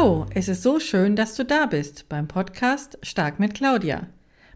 Hallo, 0.00 0.24
es 0.32 0.48
ist 0.48 0.62
so 0.62 0.80
schön, 0.80 1.14
dass 1.14 1.34
du 1.34 1.44
da 1.44 1.66
bist 1.66 2.08
beim 2.08 2.26
Podcast 2.26 2.96
Stark 3.02 3.38
mit 3.38 3.52
Claudia. 3.52 4.06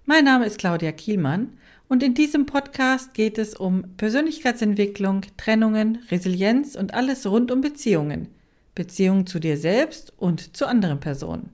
Mein 0.06 0.24
Name 0.24 0.46
ist 0.46 0.56
Claudia 0.56 0.90
Kielmann 0.90 1.58
und 1.86 2.02
in 2.02 2.14
diesem 2.14 2.46
Podcast 2.46 3.12
geht 3.12 3.36
es 3.36 3.54
um 3.54 3.94
Persönlichkeitsentwicklung, 3.98 5.20
Trennungen, 5.36 5.98
Resilienz 6.10 6.76
und 6.76 6.94
alles 6.94 7.26
rund 7.26 7.50
um 7.50 7.60
Beziehungen. 7.60 8.28
Beziehungen 8.74 9.26
zu 9.26 9.38
dir 9.38 9.58
selbst 9.58 10.14
und 10.16 10.56
zu 10.56 10.66
anderen 10.66 10.98
Personen. 10.98 11.50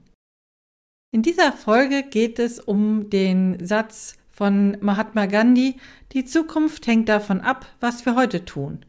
In 1.11 1.21
dieser 1.21 1.51
Folge 1.51 2.03
geht 2.03 2.39
es 2.39 2.61
um 2.61 3.09
den 3.09 3.57
Satz 3.65 4.15
von 4.31 4.77
Mahatma 4.79 5.25
Gandhi, 5.25 5.75
die 6.13 6.23
Zukunft 6.23 6.87
hängt 6.87 7.09
davon 7.09 7.41
ab, 7.41 7.65
was 7.81 8.05
wir 8.05 8.15
heute 8.15 8.45
tun. 8.45 8.85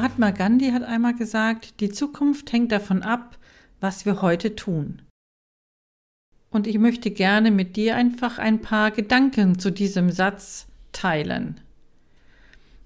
Mahatma 0.00 0.30
Gandhi 0.30 0.70
hat 0.70 0.82
einmal 0.82 1.12
gesagt, 1.12 1.80
die 1.80 1.90
Zukunft 1.90 2.50
hängt 2.54 2.72
davon 2.72 3.02
ab, 3.02 3.36
was 3.80 4.06
wir 4.06 4.22
heute 4.22 4.56
tun. 4.56 5.02
Und 6.48 6.66
ich 6.66 6.78
möchte 6.78 7.10
gerne 7.10 7.50
mit 7.50 7.76
dir 7.76 7.96
einfach 7.96 8.38
ein 8.38 8.62
paar 8.62 8.92
Gedanken 8.92 9.58
zu 9.58 9.70
diesem 9.70 10.10
Satz 10.10 10.68
teilen. 10.92 11.60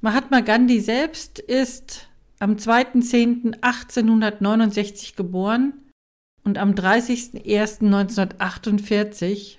Mahatma 0.00 0.40
Gandhi 0.40 0.80
selbst 0.80 1.38
ist 1.38 2.08
am 2.40 2.56
2.10.1869 2.56 5.14
geboren 5.14 5.74
und 6.42 6.58
am 6.58 6.72
30.01.1948 6.72 9.58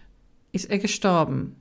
ist 0.52 0.70
er 0.70 0.80
gestorben. 0.80 1.56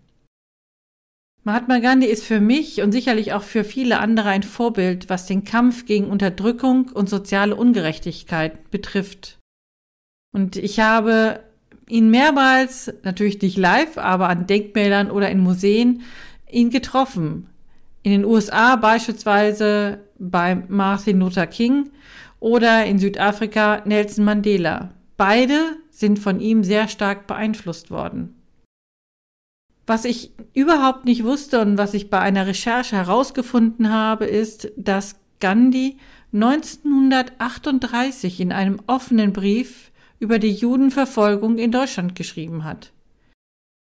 Mahatma 1.46 1.78
Gandhi 1.78 2.06
ist 2.06 2.24
für 2.24 2.40
mich 2.40 2.80
und 2.80 2.92
sicherlich 2.92 3.34
auch 3.34 3.42
für 3.42 3.64
viele 3.64 3.98
andere 3.98 4.30
ein 4.30 4.42
Vorbild, 4.42 5.10
was 5.10 5.26
den 5.26 5.44
Kampf 5.44 5.84
gegen 5.84 6.06
Unterdrückung 6.06 6.90
und 6.94 7.10
soziale 7.10 7.54
Ungerechtigkeit 7.54 8.70
betrifft. 8.70 9.38
Und 10.32 10.56
ich 10.56 10.80
habe 10.80 11.40
ihn 11.86 12.10
mehrmals, 12.10 12.94
natürlich 13.02 13.42
nicht 13.42 13.58
live, 13.58 13.98
aber 13.98 14.30
an 14.30 14.46
Denkmälern 14.46 15.10
oder 15.10 15.28
in 15.28 15.40
Museen, 15.40 16.02
ihn 16.50 16.70
getroffen. 16.70 17.50
In 18.02 18.12
den 18.12 18.24
USA 18.24 18.76
beispielsweise 18.76 20.00
bei 20.18 20.54
Martin 20.68 21.20
Luther 21.20 21.46
King 21.46 21.90
oder 22.40 22.86
in 22.86 22.98
Südafrika 22.98 23.82
Nelson 23.84 24.24
Mandela. 24.24 24.94
Beide 25.18 25.76
sind 25.90 26.18
von 26.18 26.40
ihm 26.40 26.64
sehr 26.64 26.88
stark 26.88 27.26
beeinflusst 27.26 27.90
worden. 27.90 28.34
Was 29.86 30.04
ich 30.04 30.32
überhaupt 30.54 31.04
nicht 31.04 31.24
wusste 31.24 31.60
und 31.60 31.76
was 31.76 31.94
ich 31.94 32.10
bei 32.10 32.20
einer 32.20 32.46
Recherche 32.46 32.96
herausgefunden 32.96 33.90
habe, 33.90 34.24
ist, 34.24 34.72
dass 34.76 35.16
Gandhi 35.40 35.96
1938 36.32 38.40
in 38.40 38.52
einem 38.52 38.80
offenen 38.86 39.32
Brief 39.32 39.90
über 40.18 40.38
die 40.38 40.52
Judenverfolgung 40.52 41.58
in 41.58 41.70
Deutschland 41.70 42.14
geschrieben 42.14 42.64
hat. 42.64 42.92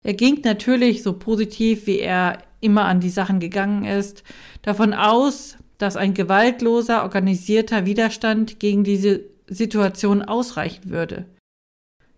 Er 0.06 0.14
ging 0.14 0.42
natürlich 0.44 1.04
so 1.04 1.14
positiv, 1.14 1.88
wie 1.88 2.00
er 2.00 2.44
immer 2.62 2.86
an 2.86 3.00
die 3.00 3.10
Sachen 3.10 3.40
gegangen 3.40 3.84
ist, 3.84 4.24
davon 4.62 4.94
aus, 4.94 5.58
dass 5.78 5.96
ein 5.96 6.14
gewaltloser, 6.14 7.04
organisierter 7.04 7.86
Widerstand 7.86 8.60
gegen 8.60 8.84
diese 8.84 9.22
Situation 9.48 10.22
ausreichen 10.22 10.90
würde. 10.90 11.26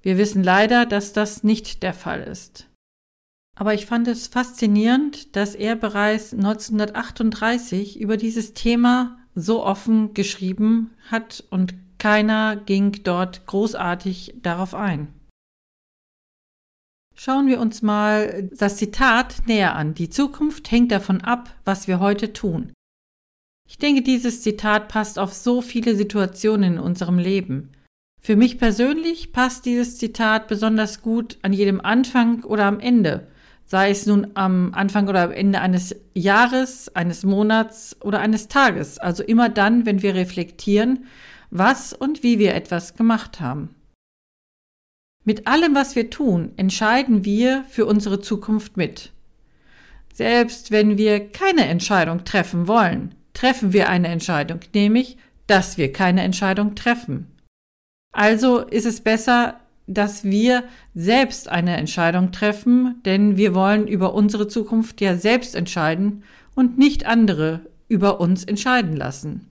Wir 0.01 0.17
wissen 0.17 0.43
leider, 0.43 0.85
dass 0.85 1.13
das 1.13 1.43
nicht 1.43 1.83
der 1.83 1.93
Fall 1.93 2.21
ist. 2.21 2.67
Aber 3.57 3.73
ich 3.73 3.85
fand 3.85 4.07
es 4.07 4.27
faszinierend, 4.27 5.35
dass 5.35 5.55
er 5.55 5.75
bereits 5.75 6.33
1938 6.33 7.99
über 7.99 8.17
dieses 8.17 8.53
Thema 8.53 9.19
so 9.35 9.63
offen 9.63 10.13
geschrieben 10.13 10.91
hat 11.09 11.43
und 11.49 11.73
keiner 11.97 12.55
ging 12.55 13.03
dort 13.03 13.45
großartig 13.45 14.35
darauf 14.41 14.73
ein. 14.73 15.13
Schauen 17.15 17.47
wir 17.47 17.59
uns 17.59 17.83
mal 17.83 18.49
das 18.51 18.77
Zitat 18.77 19.45
näher 19.45 19.75
an. 19.75 19.93
Die 19.93 20.09
Zukunft 20.09 20.71
hängt 20.71 20.91
davon 20.91 21.21
ab, 21.21 21.53
was 21.65 21.87
wir 21.87 21.99
heute 21.99 22.33
tun. 22.33 22.73
Ich 23.69 23.77
denke, 23.77 24.01
dieses 24.01 24.41
Zitat 24.41 24.87
passt 24.87 25.19
auf 25.19 25.33
so 25.33 25.61
viele 25.61 25.95
Situationen 25.95 26.73
in 26.73 26.79
unserem 26.79 27.19
Leben. 27.19 27.73
Für 28.19 28.35
mich 28.35 28.57
persönlich 28.57 29.31
passt 29.31 29.65
dieses 29.65 29.97
Zitat 29.97 30.47
besonders 30.47 31.01
gut 31.01 31.37
an 31.43 31.53
jedem 31.53 31.79
Anfang 31.79 32.43
oder 32.43 32.65
am 32.65 32.79
Ende 32.79 33.27
sei 33.65 33.91
es 33.91 34.05
nun 34.05 34.31
am 34.33 34.73
Anfang 34.73 35.07
oder 35.07 35.23
am 35.23 35.31
Ende 35.31 35.61
eines 35.61 35.95
Jahres, 36.13 36.93
eines 36.95 37.23
Monats 37.23 37.95
oder 38.01 38.19
eines 38.19 38.47
Tages, 38.47 38.97
also 38.97 39.23
immer 39.23 39.49
dann, 39.49 39.85
wenn 39.85 40.01
wir 40.01 40.15
reflektieren, 40.15 41.05
was 41.49 41.93
und 41.93 42.23
wie 42.23 42.39
wir 42.39 42.53
etwas 42.53 42.95
gemacht 42.95 43.39
haben. 43.39 43.75
Mit 45.23 45.47
allem, 45.47 45.75
was 45.75 45.95
wir 45.95 46.09
tun, 46.09 46.51
entscheiden 46.57 47.25
wir 47.25 47.63
für 47.69 47.85
unsere 47.85 48.19
Zukunft 48.21 48.75
mit. 48.75 49.11
Selbst 50.13 50.71
wenn 50.71 50.97
wir 50.97 51.29
keine 51.29 51.65
Entscheidung 51.67 52.25
treffen 52.25 52.67
wollen, 52.67 53.15
treffen 53.33 53.71
wir 53.71 53.87
eine 53.87 54.07
Entscheidung, 54.09 54.59
nämlich, 54.73 55.17
dass 55.47 55.77
wir 55.77 55.93
keine 55.93 56.23
Entscheidung 56.23 56.75
treffen. 56.75 57.27
Also 58.13 58.59
ist 58.59 58.85
es 58.85 59.01
besser, 59.01 59.60
dass 59.93 60.23
wir 60.23 60.63
selbst 60.93 61.49
eine 61.49 61.77
Entscheidung 61.77 62.31
treffen, 62.31 63.01
denn 63.05 63.37
wir 63.37 63.53
wollen 63.53 63.87
über 63.87 64.13
unsere 64.13 64.47
Zukunft 64.47 65.01
ja 65.01 65.15
selbst 65.15 65.55
entscheiden 65.55 66.23
und 66.55 66.77
nicht 66.77 67.05
andere 67.05 67.61
über 67.87 68.19
uns 68.19 68.43
entscheiden 68.43 68.95
lassen. 68.95 69.47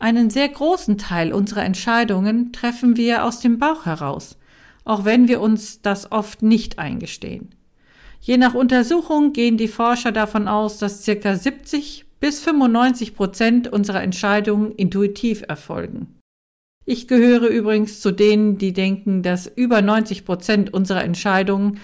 Einen 0.00 0.30
sehr 0.30 0.48
großen 0.48 0.96
Teil 0.98 1.32
unserer 1.32 1.64
Entscheidungen 1.64 2.52
treffen 2.52 2.96
wir 2.96 3.24
aus 3.24 3.40
dem 3.40 3.58
Bauch 3.58 3.84
heraus, 3.84 4.38
auch 4.84 5.04
wenn 5.04 5.28
wir 5.28 5.40
uns 5.40 5.82
das 5.82 6.10
oft 6.10 6.42
nicht 6.42 6.78
eingestehen. 6.78 7.54
Je 8.20 8.36
nach 8.36 8.54
Untersuchung 8.54 9.32
gehen 9.32 9.56
die 9.56 9.68
Forscher 9.68 10.12
davon 10.12 10.48
aus, 10.48 10.78
dass 10.78 11.04
circa 11.04 11.36
70 11.36 12.06
bis 12.20 12.40
95 12.40 13.14
Prozent 13.14 13.68
unserer 13.68 14.02
Entscheidungen 14.02 14.72
intuitiv 14.72 15.42
erfolgen. 15.48 16.19
Ich 16.84 17.06
gehöre 17.08 17.48
übrigens 17.48 18.00
zu 18.00 18.10
denen, 18.10 18.58
die 18.58 18.72
denken, 18.72 19.22
dass 19.22 19.46
über 19.46 19.82
90 19.82 20.24
Prozent 20.24 20.74
unserer 20.74 21.04
Entscheidungen 21.04 21.80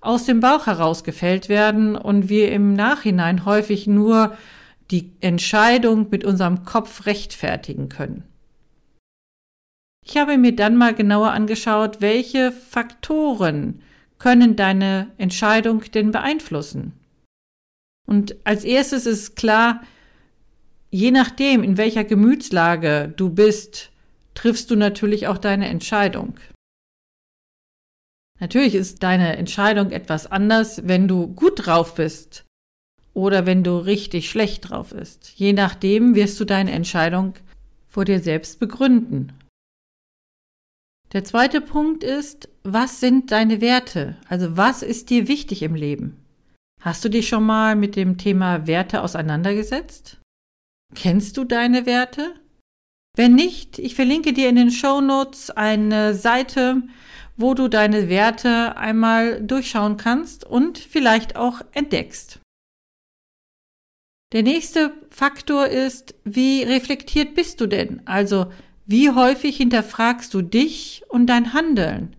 aus 0.00 0.24
dem 0.24 0.40
Bauch 0.40 0.66
heraus 0.66 1.04
gefällt 1.04 1.48
werden 1.48 1.96
und 1.96 2.28
wir 2.28 2.50
im 2.52 2.72
Nachhinein 2.74 3.44
häufig 3.44 3.86
nur 3.86 4.36
die 4.90 5.12
Entscheidung 5.20 6.08
mit 6.10 6.24
unserem 6.24 6.64
Kopf 6.64 7.06
rechtfertigen 7.06 7.88
können. 7.88 8.24
Ich 10.04 10.16
habe 10.16 10.38
mir 10.38 10.56
dann 10.56 10.76
mal 10.76 10.94
genauer 10.94 11.32
angeschaut, 11.32 12.00
welche 12.00 12.52
Faktoren 12.52 13.82
können 14.18 14.56
deine 14.56 15.10
Entscheidung 15.18 15.82
denn 15.92 16.12
beeinflussen. 16.12 16.94
Und 18.06 18.36
als 18.44 18.64
erstes 18.64 19.04
ist 19.04 19.36
klar, 19.36 19.82
je 20.90 21.10
nachdem, 21.10 21.62
in 21.62 21.76
welcher 21.76 22.04
Gemütslage 22.04 23.12
du 23.14 23.28
bist, 23.28 23.90
triffst 24.38 24.70
du 24.70 24.76
natürlich 24.76 25.26
auch 25.26 25.38
deine 25.38 25.68
Entscheidung. 25.68 26.38
Natürlich 28.38 28.76
ist 28.76 29.02
deine 29.02 29.36
Entscheidung 29.36 29.90
etwas 29.90 30.30
anders, 30.30 30.86
wenn 30.86 31.08
du 31.08 31.26
gut 31.26 31.66
drauf 31.66 31.96
bist 31.96 32.44
oder 33.14 33.46
wenn 33.46 33.64
du 33.64 33.78
richtig 33.78 34.30
schlecht 34.30 34.70
drauf 34.70 34.90
bist. 34.90 35.32
Je 35.34 35.52
nachdem 35.52 36.14
wirst 36.14 36.38
du 36.38 36.44
deine 36.44 36.70
Entscheidung 36.70 37.34
vor 37.88 38.04
dir 38.04 38.20
selbst 38.20 38.60
begründen. 38.60 39.32
Der 41.12 41.24
zweite 41.24 41.60
Punkt 41.60 42.04
ist, 42.04 42.48
was 42.62 43.00
sind 43.00 43.32
deine 43.32 43.60
Werte? 43.60 44.18
Also 44.28 44.56
was 44.56 44.84
ist 44.84 45.10
dir 45.10 45.26
wichtig 45.26 45.64
im 45.64 45.74
Leben? 45.74 46.24
Hast 46.80 47.04
du 47.04 47.08
dich 47.08 47.26
schon 47.26 47.42
mal 47.42 47.74
mit 47.74 47.96
dem 47.96 48.18
Thema 48.18 48.68
Werte 48.68 49.02
auseinandergesetzt? 49.02 50.18
Kennst 50.94 51.36
du 51.36 51.42
deine 51.42 51.86
Werte? 51.86 52.34
Wenn 53.18 53.34
nicht, 53.34 53.80
ich 53.80 53.96
verlinke 53.96 54.32
dir 54.32 54.48
in 54.48 54.54
den 54.54 54.70
Show 54.70 55.00
Notes 55.00 55.50
eine 55.50 56.14
Seite, 56.14 56.84
wo 57.36 57.54
du 57.54 57.66
deine 57.66 58.08
Werte 58.08 58.76
einmal 58.76 59.42
durchschauen 59.42 59.96
kannst 59.96 60.44
und 60.44 60.78
vielleicht 60.78 61.34
auch 61.34 61.62
entdeckst. 61.72 62.38
Der 64.32 64.44
nächste 64.44 64.92
Faktor 65.10 65.66
ist, 65.66 66.14
wie 66.22 66.62
reflektiert 66.62 67.34
bist 67.34 67.60
du 67.60 67.66
denn? 67.66 68.02
Also, 68.04 68.52
wie 68.86 69.10
häufig 69.10 69.56
hinterfragst 69.56 70.32
du 70.32 70.40
dich 70.40 71.02
und 71.08 71.26
dein 71.26 71.52
Handeln? 71.52 72.14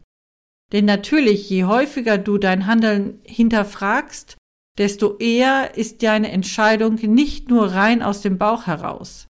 Denn 0.73 0.83
natürlich, 0.83 1.49
je 1.49 1.63
häufiger 1.63 2.17
du 2.17 2.37
dein 2.37 2.65
Handeln 2.65 3.21
hinterfragst, 3.23 4.35
desto 4.77 5.17
eher 5.19 5.77
ist 5.77 6.03
deine 6.03 6.29
Entscheidung 6.29 6.95
nicht 6.95 7.47
nur 7.47 7.71
rein 7.71 8.03
aus 8.03 8.19
dem 8.19 8.37
Bauch 8.37 8.67
heraus. 8.67 9.29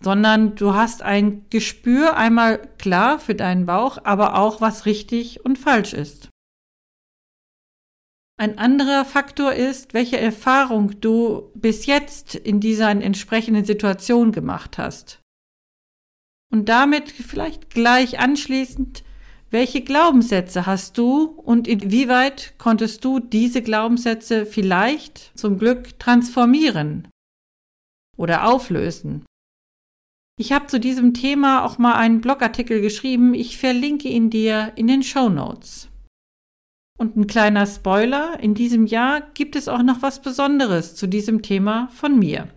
Sondern 0.00 0.54
du 0.54 0.74
hast 0.74 1.02
ein 1.02 1.46
Gespür 1.50 2.16
einmal 2.16 2.58
klar 2.78 3.18
für 3.18 3.34
deinen 3.34 3.66
Bauch, 3.66 3.98
aber 4.04 4.38
auch 4.38 4.60
was 4.60 4.86
richtig 4.86 5.44
und 5.44 5.58
falsch 5.58 5.92
ist. 5.92 6.30
Ein 8.40 8.56
anderer 8.56 9.04
Faktor 9.04 9.52
ist, 9.52 9.94
welche 9.94 10.20
Erfahrung 10.20 11.00
du 11.00 11.50
bis 11.54 11.86
jetzt 11.86 12.36
in 12.36 12.60
dieser 12.60 12.88
entsprechenden 12.88 13.64
Situation 13.64 14.30
gemacht 14.30 14.78
hast. 14.78 15.20
Und 16.52 16.68
damit 16.68 17.10
vielleicht 17.10 17.70
gleich 17.70 18.20
anschließend, 18.20 19.02
welche 19.50 19.82
Glaubenssätze 19.82 20.66
hast 20.66 20.98
du 20.98 21.24
und 21.24 21.66
inwieweit 21.66 22.54
konntest 22.58 23.04
du 23.04 23.18
diese 23.18 23.62
Glaubenssätze 23.62 24.46
vielleicht 24.46 25.32
zum 25.36 25.58
Glück 25.58 25.98
transformieren 25.98 27.08
oder 28.16 28.46
auflösen? 28.46 29.24
Ich 30.40 30.52
habe 30.52 30.68
zu 30.68 30.78
diesem 30.78 31.14
Thema 31.14 31.64
auch 31.64 31.78
mal 31.78 31.94
einen 31.94 32.20
Blogartikel 32.20 32.80
geschrieben. 32.80 33.34
Ich 33.34 33.58
verlinke 33.58 34.08
ihn 34.08 34.30
dir 34.30 34.72
in 34.76 34.86
den 34.86 35.02
Show 35.02 35.28
Notes. 35.28 35.88
Und 36.96 37.16
ein 37.16 37.26
kleiner 37.26 37.66
Spoiler, 37.66 38.38
in 38.40 38.54
diesem 38.54 38.86
Jahr 38.86 39.20
gibt 39.34 39.56
es 39.56 39.66
auch 39.66 39.82
noch 39.82 40.00
was 40.00 40.22
Besonderes 40.22 40.94
zu 40.94 41.08
diesem 41.08 41.42
Thema 41.42 41.88
von 41.88 42.16
mir. 42.20 42.48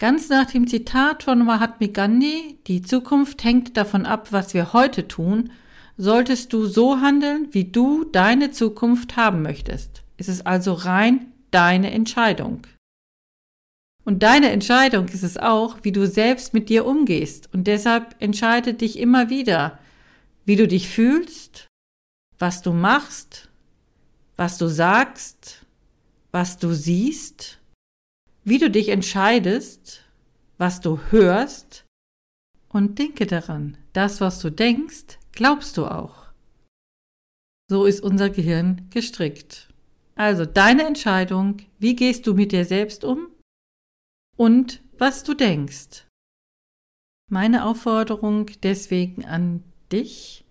Ganz 0.00 0.28
nach 0.28 0.50
dem 0.50 0.68
Zitat 0.68 1.24
von 1.24 1.44
Mahatma 1.44 1.88
Gandhi, 1.88 2.60
die 2.68 2.82
Zukunft 2.82 3.42
hängt 3.42 3.76
davon 3.76 4.06
ab, 4.06 4.28
was 4.30 4.54
wir 4.54 4.72
heute 4.72 5.08
tun, 5.08 5.50
solltest 5.96 6.52
du 6.52 6.66
so 6.66 7.00
handeln, 7.00 7.48
wie 7.50 7.64
du 7.64 8.04
deine 8.04 8.52
Zukunft 8.52 9.16
haben 9.16 9.42
möchtest. 9.42 10.04
Es 10.16 10.28
ist 10.28 10.46
also 10.46 10.74
rein 10.74 11.32
deine 11.50 11.90
Entscheidung. 11.90 12.62
Und 14.04 14.22
deine 14.22 14.50
Entscheidung 14.50 15.08
ist 15.08 15.22
es 15.22 15.38
auch, 15.38 15.78
wie 15.82 15.92
du 15.92 16.06
selbst 16.06 16.52
mit 16.52 16.68
dir 16.68 16.84
umgehst. 16.84 17.48
Und 17.54 17.64
deshalb 17.64 18.14
entscheide 18.20 18.74
dich 18.74 18.98
immer 18.98 19.30
wieder, 19.30 19.78
wie 20.44 20.56
du 20.56 20.68
dich 20.68 20.88
fühlst, 20.88 21.68
was 22.38 22.60
du 22.60 22.72
machst, 22.72 23.48
was 24.36 24.58
du 24.58 24.68
sagst, 24.68 25.64
was 26.32 26.58
du 26.58 26.74
siehst, 26.74 27.58
wie 28.44 28.58
du 28.58 28.70
dich 28.70 28.90
entscheidest, 28.90 30.02
was 30.58 30.80
du 30.80 30.98
hörst. 31.10 31.84
Und 32.68 32.98
denke 32.98 33.26
daran, 33.26 33.78
das, 33.92 34.20
was 34.20 34.40
du 34.40 34.50
denkst, 34.50 35.18
glaubst 35.32 35.76
du 35.76 35.86
auch. 35.86 36.24
So 37.70 37.86
ist 37.86 38.02
unser 38.02 38.28
Gehirn 38.28 38.88
gestrickt. 38.90 39.68
Also 40.16 40.44
deine 40.44 40.84
Entscheidung, 40.84 41.58
wie 41.78 41.96
gehst 41.96 42.26
du 42.26 42.34
mit 42.34 42.52
dir 42.52 42.64
selbst 42.64 43.04
um 43.04 43.28
und 44.36 44.82
was 44.98 45.24
du 45.24 45.34
denkst. 45.34 46.06
Meine 47.30 47.64
Aufforderung 47.64 48.46
deswegen 48.62 49.24
an 49.24 49.62
dich, 49.90 50.44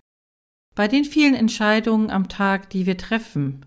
bei 0.76 0.88
den 0.88 1.06
vielen 1.06 1.36
Entscheidungen 1.36 2.10
am 2.10 2.30
Tag, 2.30 2.70
die 2.70 2.86
wir 2.86 2.98
treffen, 2.98 3.66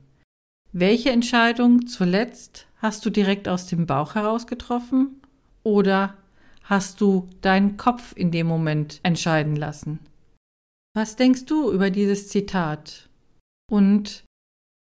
welche 0.72 1.10
Entscheidung 1.10 1.86
zuletzt 1.86 2.66
hast 2.78 3.06
du 3.06 3.10
direkt 3.10 3.48
aus 3.48 3.66
dem 3.66 3.86
Bauch 3.86 4.14
heraus 4.14 4.46
getroffen 4.46 5.22
oder 5.62 6.16
hast 6.64 7.00
du 7.00 7.28
deinen 7.40 7.76
Kopf 7.76 8.12
in 8.16 8.30
dem 8.30 8.46
Moment 8.46 9.00
entscheiden 9.02 9.56
lassen? 9.56 10.00
Was 10.94 11.16
denkst 11.16 11.46
du 11.46 11.70
über 11.70 11.90
dieses 11.90 12.28
Zitat? 12.28 13.08
Und 13.70 14.24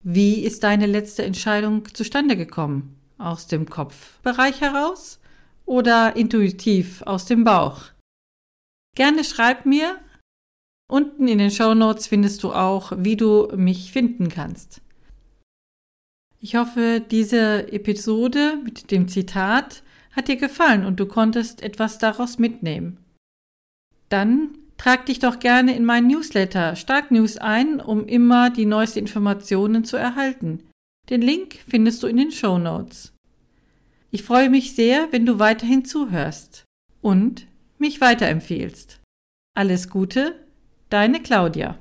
wie 0.04 0.40
ist 0.42 0.64
deine 0.64 0.86
letzte 0.86 1.24
Entscheidung 1.24 1.94
zustande 1.94 2.36
gekommen? 2.36 3.00
Aus 3.18 3.48
dem 3.48 3.70
Kopfbereich 3.70 4.62
heraus 4.62 5.20
oder 5.66 6.16
intuitiv 6.16 7.02
aus 7.04 7.26
dem 7.26 7.44
Bauch? 7.44 7.84
Gerne 8.96 9.24
schreib 9.24 9.66
mir. 9.66 10.00
Unten 10.88 11.28
in 11.28 11.40
den 11.40 11.52
Show 11.52 11.74
Notes 11.74 12.08
findest 12.08 12.44
du 12.44 12.54
auch, 12.54 12.94
wie 12.98 13.18
du 13.18 13.52
mich 13.56 13.92
finden 13.92 14.30
kannst. 14.30 14.82
Ich 16.40 16.56
hoffe, 16.56 17.02
diese 17.10 17.72
Episode 17.74 18.60
mit 18.64 18.92
dem 18.92 19.08
Zitat 19.08 19.82
hat 20.12 20.28
dir 20.28 20.36
gefallen 20.36 20.86
und 20.86 21.00
du 21.00 21.08
konntest 21.08 21.64
etwas 21.64 21.98
daraus 21.98 22.38
mitnehmen. 22.38 23.00
Dann 24.10 24.58
trag 24.78 25.08
dich 25.08 25.20
doch 25.20 25.40
gerne 25.40 25.76
in 25.76 25.86
meinen 25.86 26.08
Newsletter 26.08 26.76
Stark 26.76 27.10
News 27.10 27.38
ein, 27.38 27.80
um 27.80 28.06
immer 28.06 28.52
die 28.52 28.66
neuesten 28.66 29.00
Informationen 29.00 29.84
zu 29.86 29.98
erhalten. 29.98 30.64
Den 31.10 31.22
Link 31.22 31.58
findest 31.68 32.04
du 32.04 32.08
in 32.08 32.18
den 32.18 32.32
Show 32.32 32.60
Notes. 32.60 33.15
Ich 34.16 34.24
freue 34.24 34.50
mich 34.50 34.74
sehr, 34.74 35.12
wenn 35.12 35.26
du 35.26 35.40
weiterhin 35.40 35.84
zuhörst 35.84 36.64
und 37.02 37.48
mich 37.80 38.00
weiterempfehlst. 38.00 39.02
Alles 39.58 39.90
Gute, 39.90 40.40
deine 40.90 41.22
Claudia. 41.22 41.78